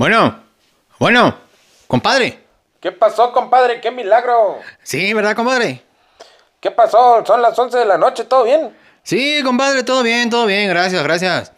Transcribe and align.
Bueno, 0.00 0.34
bueno, 0.98 1.36
compadre. 1.86 2.42
¿Qué 2.80 2.90
pasó, 2.90 3.32
compadre? 3.32 3.82
¡Qué 3.82 3.90
milagro! 3.90 4.56
Sí, 4.82 5.12
¿verdad, 5.12 5.36
compadre? 5.36 5.82
¿Qué 6.58 6.70
pasó? 6.70 7.22
Son 7.26 7.42
las 7.42 7.58
11 7.58 7.76
de 7.76 7.84
la 7.84 7.98
noche, 7.98 8.24
¿todo 8.24 8.44
bien? 8.44 8.74
Sí, 9.02 9.42
compadre, 9.44 9.82
todo 9.82 10.02
bien, 10.02 10.30
todo 10.30 10.46
bien, 10.46 10.70
gracias, 10.70 11.02
gracias. 11.02 11.52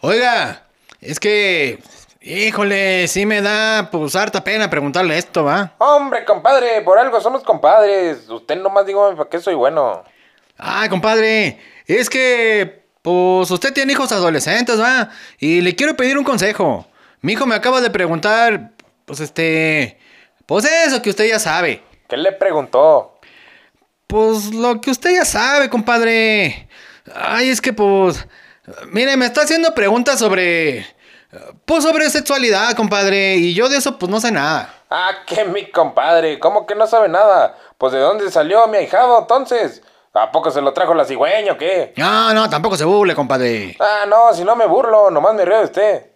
Oiga, 0.00 0.62
es 1.02 1.20
que, 1.20 1.82
híjole, 2.22 3.08
sí 3.08 3.26
me 3.26 3.42
da 3.42 3.90
pues 3.90 4.16
harta 4.16 4.42
pena 4.42 4.70
preguntarle 4.70 5.18
esto, 5.18 5.44
¿va? 5.44 5.74
Hombre, 5.76 6.24
compadre, 6.24 6.80
por 6.80 6.98
algo 6.98 7.20
somos 7.20 7.42
compadres. 7.42 8.26
Usted 8.26 8.56
nomás 8.56 8.86
dígame 8.86 9.16
para 9.16 9.28
qué 9.28 9.38
soy 9.38 9.54
bueno. 9.54 10.02
Ah, 10.56 10.86
compadre, 10.88 11.60
es 11.86 12.08
que, 12.08 12.86
pues 13.02 13.50
usted 13.50 13.74
tiene 13.74 13.92
hijos 13.92 14.12
adolescentes, 14.12 14.80
¿va? 14.80 15.10
Y 15.38 15.60
le 15.60 15.76
quiero 15.76 15.94
pedir 15.94 16.16
un 16.16 16.24
consejo. 16.24 16.86
Mi 17.22 17.34
hijo 17.34 17.46
me 17.46 17.54
acaba 17.54 17.80
de 17.80 17.88
preguntar, 17.88 18.72
pues 19.04 19.20
este, 19.20 19.96
pues 20.44 20.64
eso 20.64 21.00
que 21.02 21.10
usted 21.10 21.28
ya 21.28 21.38
sabe. 21.38 21.80
¿Qué 22.08 22.16
le 22.16 22.32
preguntó? 22.32 23.20
Pues 24.08 24.52
lo 24.52 24.80
que 24.80 24.90
usted 24.90 25.14
ya 25.14 25.24
sabe, 25.24 25.70
compadre. 25.70 26.68
Ay, 27.14 27.48
es 27.48 27.60
que 27.60 27.72
pues... 27.72 28.26
Mire, 28.88 29.16
me 29.16 29.26
está 29.26 29.42
haciendo 29.42 29.72
preguntas 29.72 30.18
sobre... 30.18 30.84
Pues 31.64 31.84
sobre 31.84 32.10
sexualidad, 32.10 32.74
compadre. 32.74 33.36
Y 33.36 33.54
yo 33.54 33.68
de 33.68 33.76
eso 33.76 33.98
pues 34.00 34.10
no 34.10 34.20
sé 34.20 34.32
nada. 34.32 34.74
Ah, 34.90 35.12
que 35.24 35.44
mi 35.44 35.70
compadre, 35.70 36.40
¿cómo 36.40 36.66
que 36.66 36.74
no 36.74 36.88
sabe 36.88 37.08
nada? 37.08 37.56
Pues 37.78 37.92
de 37.92 38.00
dónde 38.00 38.32
salió 38.32 38.66
mi 38.66 38.78
ahijado 38.78 39.20
entonces. 39.20 39.80
¿A 40.12 40.32
poco 40.32 40.50
se 40.50 40.60
lo 40.60 40.72
trajo 40.74 40.92
la 40.92 41.04
cigüeña 41.04 41.52
o 41.52 41.56
qué? 41.56 41.94
No, 41.96 42.34
no, 42.34 42.50
tampoco 42.50 42.76
se 42.76 42.84
burle, 42.84 43.14
compadre. 43.14 43.76
Ah, 43.78 44.06
no, 44.08 44.34
si 44.34 44.44
no 44.44 44.56
me 44.56 44.66
burlo, 44.66 45.10
nomás 45.10 45.34
me 45.34 45.44
río 45.44 45.58
de 45.58 45.64
usted. 45.64 46.11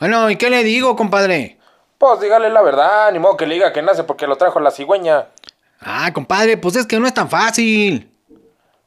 Bueno, 0.00 0.30
¿y 0.30 0.36
qué 0.36 0.48
le 0.48 0.64
digo, 0.64 0.96
compadre? 0.96 1.58
Pues 1.98 2.20
dígale 2.20 2.48
la 2.48 2.62
verdad, 2.62 3.12
ni 3.12 3.18
modo 3.18 3.36
que 3.36 3.44
le 3.44 3.56
diga 3.56 3.70
que 3.70 3.82
nace 3.82 4.02
porque 4.02 4.26
lo 4.26 4.36
trajo 4.36 4.58
la 4.58 4.70
cigüeña. 4.70 5.26
Ah, 5.78 6.10
compadre, 6.14 6.56
pues 6.56 6.74
es 6.76 6.86
que 6.86 6.98
no 6.98 7.06
es 7.06 7.12
tan 7.12 7.28
fácil. 7.28 8.10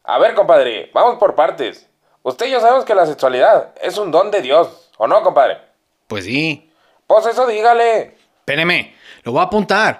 A 0.04 0.18
ver, 0.18 0.34
compadre, 0.34 0.90
vamos 0.92 1.20
por 1.20 1.36
partes. 1.36 1.88
Usted 2.24 2.48
y 2.48 2.52
yo 2.52 2.60
sabemos 2.60 2.84
que 2.84 2.96
la 2.96 3.06
sexualidad 3.06 3.76
es 3.80 4.00
un 4.00 4.10
don 4.10 4.32
de 4.32 4.42
Dios, 4.42 4.90
¿o 4.98 5.06
no, 5.06 5.22
compadre? 5.22 5.60
Pues 6.08 6.26
sí. 6.26 6.72
Pues 7.06 7.28
eso 7.28 7.46
dígale. 7.46 8.18
Espéreme, 8.40 8.96
lo 9.22 9.34
voy 9.34 9.42
a 9.42 9.44
apuntar. 9.44 10.00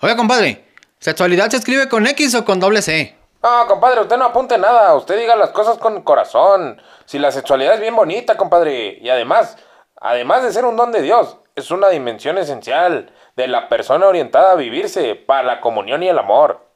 Oiga, 0.00 0.16
compadre, 0.16 0.64
¿sexualidad 1.00 1.50
se 1.50 1.56
escribe 1.56 1.88
con 1.88 2.06
X 2.06 2.36
o 2.36 2.44
con 2.44 2.60
doble 2.60 2.82
C? 2.82 3.16
No, 3.42 3.66
compadre, 3.66 4.00
usted 4.00 4.16
no 4.16 4.26
apunte 4.26 4.56
nada. 4.58 4.94
Usted 4.94 5.18
diga 5.18 5.34
las 5.34 5.50
cosas 5.50 5.76
con 5.78 6.02
corazón. 6.02 6.80
Si 7.04 7.18
la 7.18 7.32
sexualidad 7.32 7.74
es 7.74 7.80
bien 7.80 7.96
bonita, 7.96 8.36
compadre. 8.36 8.98
Y 9.00 9.08
además, 9.08 9.56
además 10.00 10.42
de 10.42 10.52
ser 10.52 10.64
un 10.64 10.76
don 10.76 10.92
de 10.92 11.02
Dios, 11.02 11.38
es 11.54 11.70
una 11.70 11.88
dimensión 11.88 12.38
esencial 12.38 13.10
de 13.34 13.48
la 13.48 13.68
persona 13.68 14.06
orientada 14.06 14.52
a 14.52 14.56
vivirse 14.56 15.14
para 15.14 15.42
la 15.42 15.60
comunión 15.60 16.02
y 16.02 16.08
el 16.08 16.18
amor. 16.18 16.66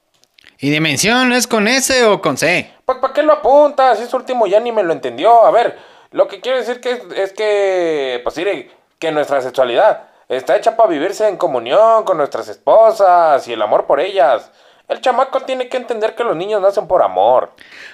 ¿Y 0.58 0.70
dimensión 0.70 1.32
es 1.32 1.47
con 1.47 1.69
S 1.69 2.04
o 2.04 2.20
con 2.20 2.36
C? 2.36 2.72
Pues 2.84 2.98
¿para 2.98 3.12
qué 3.12 3.22
lo 3.22 3.34
apunta? 3.34 3.94
Si 3.97 4.03
es 4.03 4.14
último 4.14 4.47
ya 4.47 4.60
ni 4.60 4.72
me 4.72 4.82
lo 4.82 4.92
entendió. 4.92 5.44
A 5.44 5.50
ver, 5.50 5.78
lo 6.10 6.28
que 6.28 6.41
quiero 6.41 6.58
decir 6.58 6.81
que 6.81 6.92
es, 6.92 7.00
es 7.14 7.32
que, 7.32 8.20
pues 8.25 8.36
mire, 8.36 8.70
que 8.98 9.12
nuestra 9.12 9.41
sexualidad 9.41 10.08
está 10.28 10.56
hecha 10.56 10.76
para 10.76 10.88
vivirse 10.88 11.28
en 11.28 11.37
comunión 11.37 12.04
con 12.04 12.16
nuestras 12.16 12.48
esposas 12.48 13.47
y 13.48 13.52
el 13.52 13.62
amor 13.62 13.87
por 13.87 14.00
ellas. 14.00 14.50
El 14.88 15.00
chamaco 15.00 15.41
tiene 15.42 15.69
que 15.69 15.76
entender 15.76 16.14
que 16.14 16.25
los 16.25 16.37
niños 16.37 16.60
nacen 16.60 16.88
por 16.88 17.02
amor. 17.02 17.52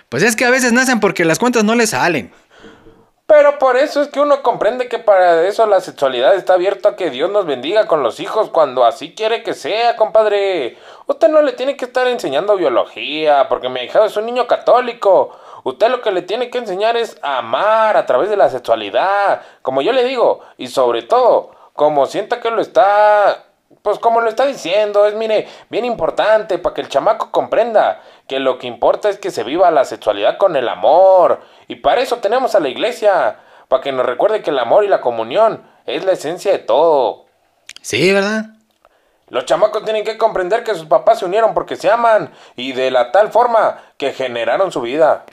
Pues 0.09 0.23
es 0.23 0.35
que 0.35 0.47
a 0.47 0.51
veces 0.51 0.73
nacen 0.73 0.99
porque 0.99 1.25
las 1.25 1.39
cuentas 1.39 1.63
no 1.63 1.75
le 1.75 1.87
salen. 1.87 2.33
Pero 3.27 3.59
por 3.59 3.77
eso 3.77 4.01
es 4.03 4.09
que 4.09 4.21
uno 4.21 4.41
comprende 4.43 4.89
que 4.89 5.01
para 5.01 5.43
eso 5.49 5.67
la 5.67 5.81
sexualidad 5.81 6.37
está 6.37 6.55
abierta 6.55 6.91
a 6.91 6.97
que 6.97 7.11
Dios 7.11 7.29
nos 7.29 7.45
bendiga 7.45 7.89
con 7.89 8.05
los 8.05 8.21
hijos 8.21 8.51
cuando 8.51 8.85
así 8.85 9.17
quiere 9.17 9.43
que 9.43 9.53
sea, 9.53 9.97
compadre. 9.97 10.79
Usted 11.07 11.29
no 11.29 11.43
le 11.43 11.53
tiene 11.53 11.77
que 11.77 11.87
estar 11.87 12.07
enseñando 12.07 12.57
biología, 12.57 13.49
porque 13.49 13.69
mi 13.69 13.81
hijado 13.81 14.05
es 14.05 14.17
un 14.17 14.27
niño 14.27 14.47
católico. 14.47 15.37
Usted 15.65 15.89
lo 15.89 16.03
que 16.03 16.13
le 16.13 16.23
tiene 16.23 16.51
que 16.51 16.59
enseñar 16.59 16.97
es 16.97 17.19
amar 17.21 17.97
a 17.97 18.07
través 18.07 18.31
de 18.31 18.37
la 18.37 18.49
sexualidad, 18.49 19.43
como 19.63 19.83
yo 19.83 19.93
le 19.93 20.05
digo, 20.05 20.43
y 20.57 20.69
sobre 20.69 21.03
todo, 21.03 21.51
como 21.73 22.07
sienta 22.07 22.41
que 22.41 22.53
lo 22.53 22.63
está 22.63 23.47
pues 23.87 24.01
como 24.01 24.21
lo 24.21 24.29
está 24.29 24.45
diciendo, 24.47 25.07
es 25.07 25.15
mire, 25.15 25.47
bien 25.71 25.85
importante 25.85 26.59
para 26.59 26.75
que 26.75 26.81
el 26.81 26.89
chamaco 26.89 27.31
comprenda 27.31 28.03
que 28.27 28.41
lo 28.41 28.59
que 28.59 28.67
importa 28.67 29.09
es 29.09 29.17
que 29.17 29.31
se 29.31 29.45
viva 29.45 29.71
la 29.71 29.85
sexualidad 29.85 30.39
con 30.39 30.57
el 30.57 30.69
amor. 30.69 31.43
Y 31.69 31.77
para 31.77 32.01
eso 32.01 32.17
tenemos 32.17 32.57
a 32.57 32.59
la 32.59 32.69
iglesia, 32.69 33.37
para 33.69 33.85
que 33.85 33.93
nos 33.93 34.05
recuerde 34.05 34.43
que 34.43 34.51
el 34.51 34.59
amor 34.59 34.85
y 34.85 34.89
la 34.89 35.01
comunión 35.01 35.63
es 35.87 36.05
la 36.05 36.15
esencia 36.15 36.51
de 36.51 36.59
todo. 36.59 37.27
Sí, 37.81 38.13
¿verdad? 38.13 38.47
Los 39.29 39.45
chamacos 39.45 39.85
tienen 39.85 40.03
que 40.03 40.19
comprender 40.19 40.65
que 40.65 40.75
sus 40.75 40.87
papás 40.87 41.21
se 41.21 41.25
unieron 41.25 41.55
porque 41.55 41.77
se 41.77 41.89
aman 41.89 42.33
y 42.57 42.73
de 42.73 42.91
la 42.91 43.13
tal 43.13 43.31
forma 43.31 43.83
que 43.99 44.13
generaron 44.13 44.73
su 44.73 44.81
vida. 44.81 45.27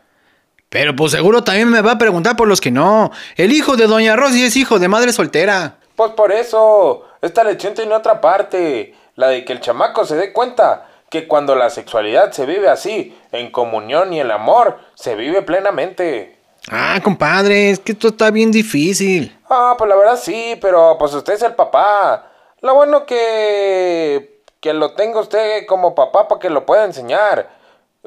Pero 0.70 0.96
pues 0.96 1.12
seguro 1.12 1.44
también 1.44 1.70
me 1.70 1.82
va 1.82 1.94
a 1.94 1.98
preguntar 1.98 2.36
por 2.36 2.48
los 2.48 2.62
que 2.62 2.70
no. 2.70 3.10
El 3.36 3.52
hijo 3.52 3.78
de 3.78 3.88
Doña 3.88 4.16
Rosy 4.16 4.44
es 4.44 4.56
hijo 4.58 4.78
de 4.78 4.90
madre 4.90 5.12
soltera. 5.12 5.78
Pues 5.96 6.12
por 6.12 6.32
eso, 6.32 7.06
esta 7.24 7.44
lección 7.44 7.74
tiene 7.74 7.96
otra 7.96 8.22
parte, 8.22 8.94
la 9.16 9.30
de 9.30 9.44
que 9.44 9.54
el 9.54 9.60
chamaco 9.60 10.06
se 10.06 10.16
dé 10.16 10.32
cuenta 10.32 10.88
que 11.10 11.28
cuando 11.28 11.56
la 11.56 11.70
sexualidad 11.70 12.32
se 12.32 12.46
vive 12.46 12.70
así, 12.70 13.20
en 13.32 13.52
comunión 13.52 14.14
y 14.14 14.20
el 14.20 14.30
amor, 14.30 14.78
se 14.94 15.16
vive 15.16 15.42
plenamente. 15.42 16.38
Ah, 16.70 17.00
compadre, 17.04 17.72
es 17.72 17.80
que 17.80 17.94
esto 17.94 18.10
está 18.10 18.30
bien 18.30 18.52
difícil. 18.52 19.36
Ah, 19.50 19.76
pues 19.78 19.90
la 19.90 19.96
verdad 19.96 20.20
sí, 20.22 20.58
pero 20.62 20.98
pues 21.00 21.14
usted 21.14 21.34
es 21.34 21.42
el 21.42 21.56
papá. 21.56 22.30
Lo 22.62 22.76
bueno 22.76 23.06
que 23.06 24.34
que 24.64 24.74
lo 24.74 24.94
tenga 24.94 25.20
usted 25.20 25.66
como 25.66 25.94
papá 25.94 26.30
para 26.30 26.40
que 26.40 26.50
lo 26.50 26.66
pueda 26.66 26.86
enseñar. 26.86 27.50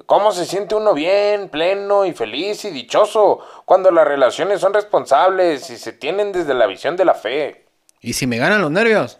¿Cómo 0.06 0.32
se 0.32 0.46
siente 0.46 0.74
uno 0.74 0.94
bien, 0.94 1.50
pleno 1.50 2.06
y 2.06 2.14
feliz 2.14 2.64
y 2.64 2.70
dichoso 2.70 3.40
cuando 3.66 3.90
las 3.90 4.08
relaciones 4.08 4.62
son 4.62 4.72
responsables 4.72 5.68
y 5.68 5.76
se 5.76 5.92
tienen 5.92 6.32
desde 6.32 6.54
la 6.54 6.66
visión 6.66 6.96
de 6.96 7.04
la 7.04 7.12
fe? 7.12 7.65
¿Y 8.06 8.12
si 8.12 8.28
me 8.28 8.38
ganan 8.38 8.62
los 8.62 8.70
nervios? 8.70 9.18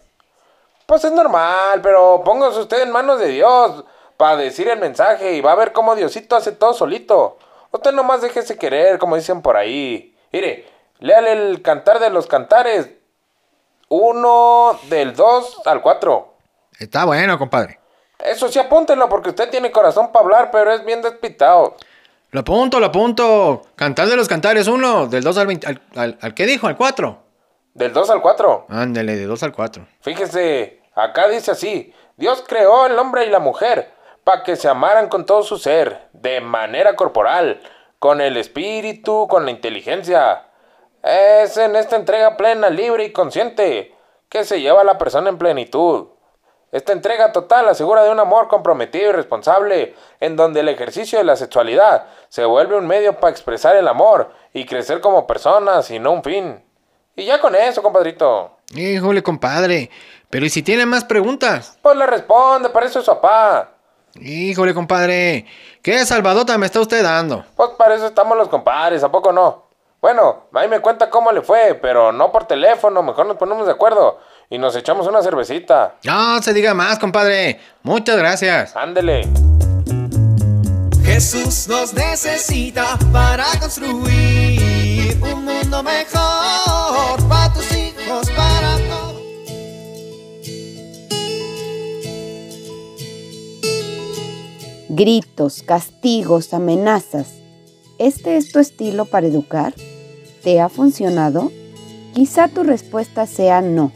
Pues 0.87 1.03
es 1.03 1.11
normal, 1.11 1.81
pero 1.83 2.23
póngase 2.25 2.61
usted 2.61 2.83
en 2.85 2.93
manos 2.93 3.19
de 3.19 3.27
Dios 3.27 3.83
para 4.17 4.37
decir 4.37 4.69
el 4.69 4.79
mensaje 4.79 5.33
y 5.33 5.41
va 5.41 5.51
a 5.51 5.57
ver 5.57 5.73
cómo 5.73 5.97
Diosito 5.97 6.37
hace 6.37 6.53
todo 6.53 6.73
solito. 6.73 7.37
Usted 7.73 7.91
nomás 7.91 8.23
déjese 8.23 8.57
querer, 8.57 9.01
como 9.01 9.17
dicen 9.17 9.43
por 9.43 9.57
ahí. 9.57 10.17
Mire, 10.31 10.69
léale 11.01 11.33
el 11.33 11.63
cantar 11.63 11.99
de 11.99 12.11
los 12.11 12.29
cantares. 12.29 12.91
Uno 13.89 14.79
del 14.89 15.17
2 15.17 15.63
al 15.65 15.83
4. 15.83 16.35
Está 16.79 17.07
bueno, 17.07 17.41
compadre. 17.41 17.81
Eso 18.21 18.49
sí, 18.49 18.61
apúntenlo 18.61 19.09
porque 19.09 19.31
usted 19.31 19.51
tiene 19.51 19.73
corazón 19.73 20.13
para 20.13 20.25
hablar, 20.25 20.51
pero 20.53 20.73
es 20.73 20.85
bien 20.85 21.03
despitado. 21.03 21.75
Lo 22.31 22.39
apunto, 22.39 22.79
lo 22.79 22.87
apunto. 22.87 23.63
Cantar 23.75 24.07
de 24.07 24.15
los 24.15 24.29
cantares, 24.29 24.69
uno, 24.69 25.09
del 25.09 25.25
2 25.25 25.39
al 25.39 25.47
20. 25.49 25.67
Al, 25.67 25.83
al, 25.97 26.19
¿al 26.21 26.35
qué 26.35 26.47
dijo? 26.47 26.69
¿Al 26.69 26.77
4? 26.77 27.26
Del 27.77 27.93
2 27.93 28.09
al 28.09 28.23
4. 28.23 28.67
Ándale, 28.71 29.17
de 29.17 29.27
2 29.27 29.43
al 29.43 29.53
4. 29.53 29.87
Fíjese, 30.01 30.81
acá 30.95 31.29
dice 31.29 31.51
así, 31.51 31.93
Dios 32.17 32.43
creó 32.49 32.87
el 32.87 32.99
hombre 32.99 33.27
y 33.27 33.29
la 33.29 33.39
mujer 33.39 33.93
para 34.25 34.43
que 34.45 34.57
se 34.57 34.67
amaran 34.67 35.11
con 35.11 35.27
todo 35.27 35.43
su 35.43 35.59
ser, 35.59 36.09
de 36.15 36.41
manera 36.41 36.97
corporal, 36.97 37.61
con 37.99 38.23
el 38.23 38.39
espíritu, 38.39 39.29
con 39.29 39.45
la 39.45 39.51
inteligencia. 39.51 40.47
Es 41.03 41.59
en 41.59 41.77
esta 41.77 41.97
entrega 41.97 42.39
plena, 42.39 42.71
libre 42.71 43.05
y 43.05 43.13
consciente 43.13 43.95
que 44.31 44.45
se 44.45 44.63
lleva 44.63 44.81
a 44.81 44.85
la 44.85 44.97
persona 44.97 45.29
en 45.29 45.37
plenitud. 45.37 46.07
Esta 46.73 46.95
entrega 46.95 47.31
total 47.33 47.69
asegura 47.69 48.05
de 48.05 48.11
un 48.11 48.21
amor 48.21 48.49
comprometido 48.49 49.11
y 49.11 49.13
responsable, 49.13 49.95
en 50.21 50.35
donde 50.35 50.61
el 50.61 50.71
ejercicio 50.71 51.19
de 51.19 51.25
la 51.25 51.37
sexualidad 51.37 52.07
se 52.31 52.47
vuelve 52.47 52.79
un 52.79 52.87
medio 52.87 53.21
para 53.21 53.33
expresar 53.33 53.77
el 53.77 53.87
amor 53.87 54.31
y 54.55 54.65
crecer 54.65 55.03
como 55.03 55.27
personas 55.27 55.91
y 55.91 55.99
no 55.99 56.13
un 56.13 56.23
fin. 56.23 56.66
Y 57.17 57.25
ya 57.25 57.41
con 57.41 57.55
eso, 57.55 57.83
compadrito. 57.83 58.51
Híjole, 58.75 59.23
compadre. 59.23 59.91
Pero 60.29 60.45
¿y 60.45 60.51
si 60.51 60.63
tiene 60.63 60.85
más 60.85 61.05
preguntas? 61.05 61.79
Pues 61.81 61.97
le 61.97 62.07
responde, 62.07 62.69
para 62.69 62.85
eso 62.85 62.99
es 62.99 63.07
su 63.07 63.11
papá. 63.13 63.71
Híjole, 64.21 64.75
compadre. 64.75 65.47
¿Qué 65.83 66.05
salvadota 66.05 66.59
me 66.59 66.67
está 66.67 66.81
usted 66.81 67.03
dando? 67.03 67.43
Pues 67.57 67.71
para 67.79 67.95
eso 67.95 68.07
estamos 68.07 68.37
los 68.37 68.49
compadres, 68.49 69.03
¿a 69.03 69.11
poco 69.11 69.33
no? 69.33 69.65
Bueno, 70.03 70.45
ahí 70.53 70.69
me 70.69 70.81
cuenta 70.81 71.09
cómo 71.09 71.33
le 71.33 71.41
fue, 71.41 71.79
pero 71.81 72.13
no 72.13 72.31
por 72.31 72.45
teléfono, 72.45 73.03
mejor 73.03 73.27
nos 73.27 73.39
ponemos 73.39 73.67
de 73.67 73.73
acuerdo 73.73 74.21
y 74.51 74.59
nos 74.59 74.77
echamos 74.77 75.07
una 75.07 75.23
cervecita. 75.23 75.95
No 76.05 76.43
se 76.43 76.53
diga 76.53 76.75
más, 76.75 76.99
compadre. 76.99 77.61
Muchas 77.83 78.19
gracias. 78.19 78.77
Ándele. 78.77 79.27
Jesús 81.03 81.67
nos 81.69 81.95
necesita 81.95 82.99
para 83.11 83.47
construir 83.59 85.19
un 85.23 85.45
mundo 85.45 85.83
mejor 85.83 86.36
Gritos, 94.99 95.63
castigos, 95.63 96.55
amenazas. 96.55 97.27
¿Este 97.99 98.39
es 98.39 98.51
tu 98.51 98.61
estilo 98.61 99.05
para 99.05 99.27
educar? 99.27 99.75
¿Te 100.43 100.59
ha 100.59 100.71
funcionado? 100.71 101.53
Quizá 102.15 102.49
tu 102.49 102.63
respuesta 102.63 103.27
sea 103.27 103.61
no. 103.61 103.93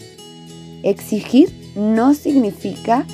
Exigir 0.83 1.73
no 1.75 2.13
significa 2.13 3.07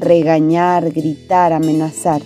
regañar, 0.00 0.90
gritar, 0.90 1.52
amenazar. 1.52 2.22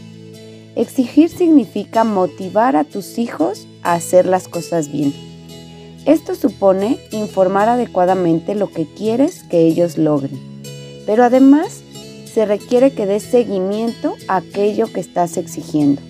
Exigir 0.76 1.30
significa 1.30 2.04
motivar 2.04 2.76
a 2.76 2.84
tus 2.84 3.18
hijos 3.18 3.66
a 3.82 3.94
hacer 3.94 4.24
las 4.24 4.46
cosas 4.46 4.92
bien. 4.92 5.12
Esto 6.06 6.36
supone 6.36 6.96
informar 7.10 7.68
adecuadamente 7.68 8.54
lo 8.54 8.70
que 8.70 8.86
quieres 8.86 9.42
que 9.42 9.62
ellos 9.62 9.98
logren, 9.98 10.38
pero 11.06 11.24
además 11.24 11.82
se 12.28 12.46
requiere 12.46 12.92
que 12.92 13.06
des 13.06 13.22
seguimiento 13.22 14.14
a 14.28 14.36
aquello 14.36 14.92
que 14.92 15.00
estás 15.00 15.36
exigiendo. 15.36 16.02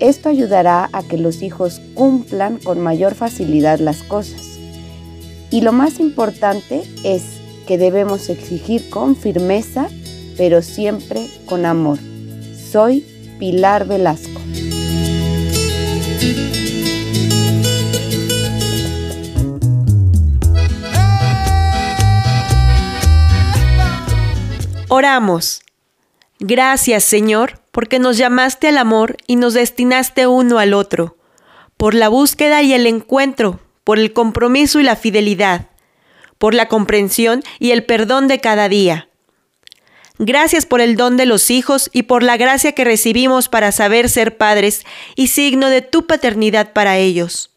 Esto 0.00 0.28
ayudará 0.28 0.90
a 0.92 1.02
que 1.02 1.16
los 1.16 1.42
hijos 1.42 1.80
cumplan 1.94 2.58
con 2.58 2.80
mayor 2.80 3.14
facilidad 3.14 3.78
las 3.78 4.02
cosas. 4.02 4.58
Y 5.50 5.60
lo 5.60 5.72
más 5.72 6.00
importante 6.00 6.82
es 7.04 7.22
que 7.66 7.78
debemos 7.78 8.28
exigir 8.28 8.90
con 8.90 9.16
firmeza, 9.16 9.88
pero 10.36 10.62
siempre 10.62 11.26
con 11.46 11.64
amor. 11.64 11.98
Soy 12.72 13.04
Pilar 13.38 13.86
Velasco. 13.86 14.33
Oramos. 24.96 25.62
Gracias, 26.38 27.02
Señor, 27.02 27.60
porque 27.72 27.98
nos 27.98 28.16
llamaste 28.16 28.68
al 28.68 28.78
amor 28.78 29.16
y 29.26 29.34
nos 29.34 29.54
destinaste 29.54 30.28
uno 30.28 30.60
al 30.60 30.72
otro, 30.72 31.16
por 31.76 31.94
la 31.94 32.08
búsqueda 32.08 32.62
y 32.62 32.74
el 32.74 32.86
encuentro, 32.86 33.58
por 33.82 33.98
el 33.98 34.12
compromiso 34.12 34.78
y 34.78 34.84
la 34.84 34.94
fidelidad, 34.94 35.66
por 36.38 36.54
la 36.54 36.68
comprensión 36.68 37.42
y 37.58 37.72
el 37.72 37.84
perdón 37.84 38.28
de 38.28 38.40
cada 38.40 38.68
día. 38.68 39.08
Gracias 40.20 40.64
por 40.64 40.80
el 40.80 40.94
don 40.94 41.16
de 41.16 41.26
los 41.26 41.50
hijos 41.50 41.90
y 41.92 42.04
por 42.04 42.22
la 42.22 42.36
gracia 42.36 42.70
que 42.70 42.84
recibimos 42.84 43.48
para 43.48 43.72
saber 43.72 44.08
ser 44.08 44.36
padres 44.36 44.86
y 45.16 45.26
signo 45.26 45.70
de 45.70 45.82
tu 45.82 46.06
paternidad 46.06 46.72
para 46.72 46.98
ellos. 46.98 47.50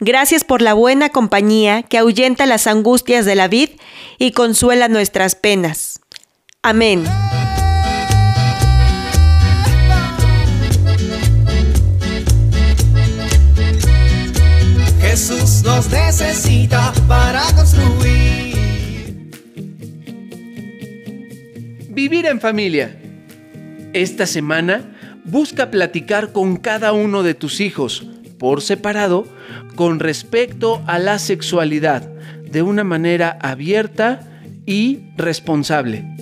Gracias 0.00 0.44
por 0.44 0.62
la 0.62 0.72
buena 0.72 1.10
compañía 1.10 1.82
que 1.82 1.98
ahuyenta 1.98 2.46
las 2.46 2.66
angustias 2.66 3.26
de 3.26 3.34
la 3.34 3.48
vid 3.48 3.68
y 4.16 4.32
consuela 4.32 4.88
nuestras 4.88 5.34
penas. 5.34 5.91
Amén. 6.64 7.02
Jesús 15.00 15.64
nos 15.64 15.90
necesita 15.90 16.92
para 17.08 17.42
construir. 17.56 18.54
Vivir 21.88 22.26
en 22.26 22.40
familia. 22.40 22.96
Esta 23.92 24.26
semana 24.26 24.94
busca 25.24 25.68
platicar 25.72 26.30
con 26.30 26.58
cada 26.58 26.92
uno 26.92 27.24
de 27.24 27.34
tus 27.34 27.60
hijos 27.60 28.06
por 28.38 28.62
separado 28.62 29.26
con 29.74 29.98
respecto 29.98 30.80
a 30.86 31.00
la 31.00 31.18
sexualidad 31.18 32.08
de 32.48 32.62
una 32.62 32.84
manera 32.84 33.36
abierta 33.40 34.20
y 34.64 35.00
responsable. 35.16 36.21